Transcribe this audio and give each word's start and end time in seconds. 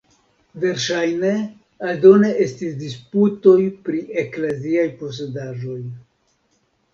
Verŝajne, 0.61 1.33
aldone 1.89 2.31
estis 2.45 2.73
disputoj 2.79 3.55
pri 3.89 4.01
ekleziaj 4.23 4.87
posedaĵoj. 5.03 5.79